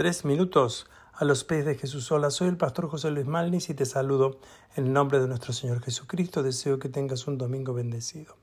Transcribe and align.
Tres 0.00 0.24
minutos 0.24 0.88
a 1.12 1.26
los 1.26 1.44
pies 1.44 1.66
de 1.66 1.74
Jesús. 1.74 2.10
Hola, 2.10 2.30
soy 2.30 2.48
el 2.48 2.56
pastor 2.56 2.88
José 2.88 3.10
Luis 3.10 3.26
Malnis 3.26 3.68
y 3.68 3.74
te 3.74 3.84
saludo 3.84 4.40
en 4.74 4.86
el 4.86 4.92
nombre 4.94 5.20
de 5.20 5.28
nuestro 5.28 5.52
Señor 5.52 5.82
Jesucristo. 5.82 6.42
Deseo 6.42 6.78
que 6.78 6.88
tengas 6.88 7.26
un 7.26 7.36
domingo 7.36 7.74
bendecido. 7.74 8.34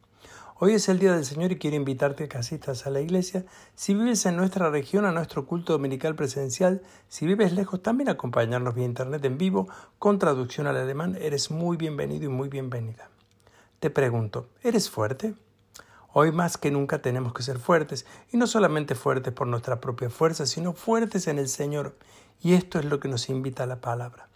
Hoy 0.59 0.73
es 0.73 0.87
el 0.87 0.99
Día 0.99 1.15
del 1.15 1.25
Señor 1.25 1.51
y 1.51 1.57
quiero 1.57 1.75
invitarte 1.75 2.25
a 2.25 2.27
que 2.29 2.37
asistas 2.37 2.85
a 2.85 2.91
la 2.91 3.01
iglesia. 3.01 3.43
Si 3.73 3.95
vives 3.95 4.23
en 4.27 4.35
nuestra 4.35 4.69
región, 4.69 5.05
a 5.05 5.11
nuestro 5.11 5.47
culto 5.47 5.73
dominical 5.73 6.13
presencial. 6.13 6.83
Si 7.07 7.25
vives 7.25 7.53
lejos, 7.53 7.81
también 7.81 8.09
acompañarnos 8.09 8.75
vía 8.75 8.85
internet 8.85 9.25
en 9.25 9.39
vivo 9.39 9.67
con 9.97 10.19
traducción 10.19 10.67
al 10.67 10.77
alemán. 10.77 11.17
Eres 11.19 11.49
muy 11.49 11.75
bienvenido 11.75 12.25
y 12.25 12.29
muy 12.29 12.49
bienvenida. 12.49 13.09
Te 13.79 13.89
pregunto, 13.89 14.47
¿eres 14.61 14.91
fuerte? 14.91 15.33
Hoy 16.19 16.31
más 16.31 16.57
que 16.57 16.71
nunca 16.71 16.99
tenemos 16.99 17.31
que 17.31 17.43
ser 17.43 17.59
fuertes, 17.59 18.07
y 18.31 18.37
no 18.37 18.47
solamente 18.47 18.95
fuertes 18.95 19.31
por 19.31 19.45
nuestra 19.45 19.79
propia 19.79 20.09
fuerza, 20.09 20.47
sino 20.47 20.73
fuertes 20.73 21.27
en 21.27 21.37
el 21.37 21.47
Señor. 21.47 21.95
Y 22.41 22.55
esto 22.55 22.79
es 22.79 22.85
lo 22.85 22.99
que 22.99 23.07
nos 23.07 23.29
invita 23.29 23.61
a 23.61 23.67
la 23.67 23.81
palabra. 23.81 24.27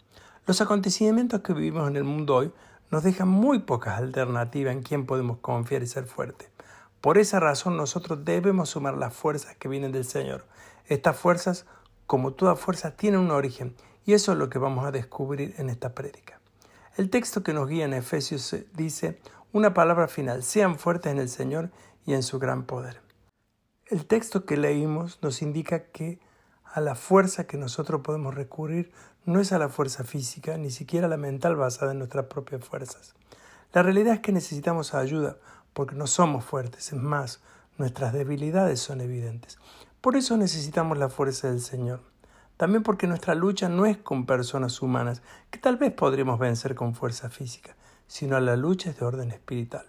Los 0.46 0.62
acontecimientos 0.62 1.42
que 1.42 1.54
vivimos 1.54 1.90
en 1.90 1.96
el 1.96 2.04
mundo 2.04 2.36
hoy 2.36 2.54
nos 2.92 3.02
dejan 3.02 3.30
muy 3.30 3.62
pocas 3.62 3.98
alternativas 3.98 4.76
en 4.76 4.84
quién 4.84 5.08
podemos 5.08 5.40
confiar 5.40 5.82
y 5.82 5.88
ser 5.88 6.06
fuertes. 6.06 6.50
Por 7.02 7.18
esa 7.18 7.40
razón 7.40 7.78
nosotros 7.78 8.24
debemos 8.24 8.70
sumar 8.70 8.96
las 8.96 9.16
fuerzas 9.16 9.56
que 9.56 9.68
vienen 9.68 9.92
del 9.92 10.06
Señor. 10.06 10.46
Estas 10.86 11.18
fuerzas, 11.18 11.66
como 12.06 12.34
toda 12.34 12.56
fuerza, 12.56 12.92
tienen 12.92 13.22
un 13.22 13.32
origen, 13.32 13.76
y 14.06 14.14
eso 14.14 14.34
es 14.34 14.38
lo 14.38 14.52
que 14.52 14.60
vamos 14.60 14.86
a 14.86 14.92
descubrir 14.92 15.56
en 15.58 15.72
esta 15.72 15.96
prédica. 15.96 16.40
El 16.96 17.10
texto 17.10 17.42
que 17.42 17.54
nos 17.54 17.68
guía 17.68 17.86
en 17.86 17.96
Efesios 17.96 18.56
dice, 18.76 19.20
una 19.54 19.74
palabra 19.74 20.08
final, 20.08 20.44
sean 20.44 20.78
fuertes 20.78 21.12
en 21.12 21.20
el 21.20 21.30
Señor 21.30 21.72
y 22.06 22.14
en 22.14 22.24
su 22.24 22.40
gran 22.40 22.64
poder. 22.64 23.02
El 23.86 24.06
texto 24.06 24.46
que 24.46 24.56
leímos 24.56 25.20
nos 25.22 25.42
indica 25.42 25.88
que 25.92 26.20
a 26.64 26.80
la 26.80 26.96
fuerza 26.96 27.48
que 27.48 27.58
nosotros 27.58 28.02
podemos 28.02 28.34
recurrir 28.34 28.92
no 29.26 29.40
es 29.40 29.52
a 29.52 29.60
la 29.60 29.70
fuerza 29.70 30.04
física, 30.04 30.58
ni 30.58 30.72
siquiera 30.72 31.08
a 31.08 31.10
la 31.10 31.18
mental 31.18 31.56
basada 31.56 31.92
en 31.92 32.00
nuestras 32.00 32.26
propias 32.28 32.64
fuerzas. 32.64 33.14
La 33.74 33.84
realidad 33.84 34.16
es 34.16 34.20
que 34.22 34.32
necesitamos 34.32 34.94
ayuda 34.94 35.38
porque 35.74 35.96
no 35.96 36.08
somos 36.08 36.46
fuertes, 36.46 36.94
es 36.94 37.00
más, 37.00 37.42
nuestras 37.78 38.14
debilidades 38.14 38.80
son 38.80 39.02
evidentes. 39.02 39.58
Por 40.02 40.16
eso 40.16 40.38
necesitamos 40.38 40.98
la 40.98 41.10
fuerza 41.10 41.50
del 41.50 41.62
Señor. 41.62 42.02
También 42.58 42.84
porque 42.84 43.08
nuestra 43.08 43.36
lucha 43.36 43.70
no 43.70 43.86
es 43.86 43.98
con 43.98 44.26
personas 44.26 44.82
humanas, 44.82 45.22
que 45.50 45.60
tal 45.60 45.78
vez 45.78 45.92
podremos 45.94 46.40
vencer 46.40 46.76
con 46.76 46.96
fuerza 46.96 47.30
física, 47.30 47.76
sino 48.12 48.38
la 48.42 48.58
lucha 48.58 48.92
de 48.92 49.06
orden 49.06 49.32
espiritual. 49.32 49.86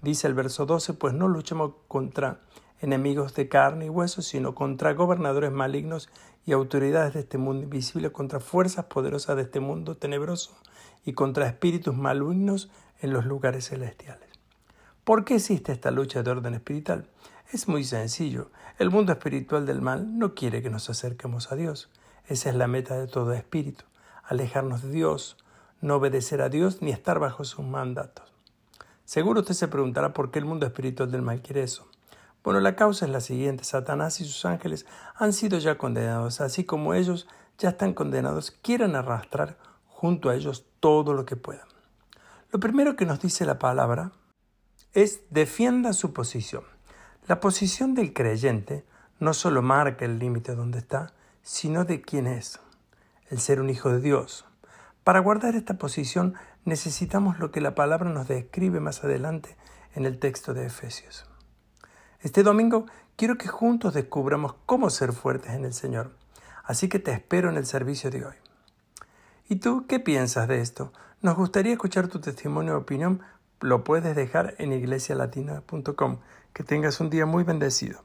Dice 0.00 0.26
el 0.26 0.32
verso 0.32 0.64
12, 0.64 0.94
pues 0.94 1.12
no 1.12 1.28
luchamos 1.28 1.74
contra 1.86 2.40
enemigos 2.80 3.34
de 3.34 3.50
carne 3.50 3.84
y 3.84 3.88
hueso, 3.90 4.22
sino 4.22 4.54
contra 4.54 4.94
gobernadores 4.94 5.52
malignos 5.52 6.08
y 6.46 6.52
autoridades 6.52 7.12
de 7.12 7.20
este 7.20 7.36
mundo 7.36 7.64
invisible, 7.64 8.10
contra 8.10 8.40
fuerzas 8.40 8.86
poderosas 8.86 9.36
de 9.36 9.42
este 9.42 9.60
mundo 9.60 9.98
tenebroso 9.98 10.56
y 11.04 11.12
contra 11.12 11.46
espíritus 11.46 11.94
malignos 11.94 12.70
en 13.02 13.12
los 13.12 13.26
lugares 13.26 13.68
celestiales. 13.68 14.30
¿Por 15.04 15.26
qué 15.26 15.34
existe 15.34 15.72
esta 15.72 15.90
lucha 15.90 16.22
de 16.22 16.30
orden 16.30 16.54
espiritual? 16.54 17.06
Es 17.52 17.68
muy 17.68 17.84
sencillo. 17.84 18.50
El 18.78 18.88
mundo 18.88 19.12
espiritual 19.12 19.66
del 19.66 19.82
mal 19.82 20.18
no 20.18 20.34
quiere 20.34 20.62
que 20.62 20.70
nos 20.70 20.88
acerquemos 20.88 21.52
a 21.52 21.56
Dios. 21.56 21.90
Esa 22.28 22.48
es 22.48 22.54
la 22.54 22.66
meta 22.66 22.96
de 22.96 23.08
todo 23.08 23.34
espíritu, 23.34 23.84
alejarnos 24.24 24.80
de 24.80 24.90
Dios, 24.90 25.36
no 25.82 25.96
obedecer 25.96 26.40
a 26.40 26.48
Dios 26.48 26.80
ni 26.80 26.90
estar 26.90 27.18
bajo 27.18 27.44
sus 27.44 27.64
mandatos. 27.64 28.32
Seguro 29.04 29.40
usted 29.40 29.54
se 29.54 29.68
preguntará 29.68 30.14
por 30.14 30.30
qué 30.30 30.38
el 30.38 30.46
mundo 30.46 30.64
espiritual 30.64 31.10
del 31.10 31.20
mal 31.20 31.42
quiere 31.42 31.64
eso. 31.64 31.86
Bueno, 32.42 32.60
la 32.60 32.76
causa 32.76 33.04
es 33.04 33.10
la 33.12 33.20
siguiente. 33.20 33.64
Satanás 33.64 34.20
y 34.20 34.24
sus 34.24 34.44
ángeles 34.44 34.86
han 35.14 35.32
sido 35.32 35.58
ya 35.58 35.76
condenados, 35.76 36.40
así 36.40 36.64
como 36.64 36.94
ellos 36.94 37.28
ya 37.58 37.70
están 37.70 37.92
condenados, 37.94 38.50
quieren 38.50 38.96
arrastrar 38.96 39.58
junto 39.86 40.30
a 40.30 40.34
ellos 40.34 40.64
todo 40.80 41.12
lo 41.12 41.24
que 41.24 41.36
puedan. 41.36 41.66
Lo 42.50 42.58
primero 42.58 42.96
que 42.96 43.06
nos 43.06 43.20
dice 43.20 43.44
la 43.44 43.58
palabra 43.58 44.12
es 44.94 45.20
defienda 45.30 45.92
su 45.92 46.12
posición. 46.12 46.64
La 47.28 47.40
posición 47.40 47.94
del 47.94 48.12
creyente 48.12 48.84
no 49.20 49.34
solo 49.34 49.62
marca 49.62 50.04
el 50.04 50.18
límite 50.18 50.54
donde 50.54 50.78
está, 50.78 51.12
sino 51.42 51.84
de 51.84 52.02
quién 52.02 52.26
es, 52.26 52.60
el 53.30 53.38
ser 53.40 53.60
un 53.60 53.70
hijo 53.70 53.90
de 53.90 54.00
Dios, 54.00 54.44
para 55.04 55.20
guardar 55.20 55.54
esta 55.56 55.74
posición 55.74 56.34
necesitamos 56.64 57.38
lo 57.38 57.50
que 57.50 57.60
la 57.60 57.74
palabra 57.74 58.10
nos 58.10 58.28
describe 58.28 58.80
más 58.80 59.02
adelante 59.04 59.56
en 59.94 60.06
el 60.06 60.18
texto 60.18 60.54
de 60.54 60.66
Efesios. 60.66 61.26
Este 62.20 62.42
domingo 62.42 62.86
quiero 63.16 63.36
que 63.36 63.48
juntos 63.48 63.94
descubramos 63.94 64.54
cómo 64.66 64.90
ser 64.90 65.12
fuertes 65.12 65.52
en 65.52 65.64
el 65.64 65.74
Señor, 65.74 66.12
así 66.64 66.88
que 66.88 66.98
te 66.98 67.12
espero 67.12 67.50
en 67.50 67.56
el 67.56 67.66
servicio 67.66 68.10
de 68.10 68.24
hoy. 68.24 68.34
¿Y 69.48 69.56
tú 69.56 69.86
qué 69.88 69.98
piensas 69.98 70.46
de 70.48 70.60
esto? 70.60 70.92
Nos 71.20 71.36
gustaría 71.36 71.72
escuchar 71.72 72.08
tu 72.08 72.20
testimonio 72.20 72.74
o 72.74 72.78
opinión, 72.78 73.22
lo 73.60 73.84
puedes 73.84 74.16
dejar 74.16 74.54
en 74.58 74.72
iglesialatina.com. 74.72 76.18
Que 76.52 76.64
tengas 76.64 77.00
un 77.00 77.10
día 77.10 77.26
muy 77.26 77.44
bendecido. 77.44 78.02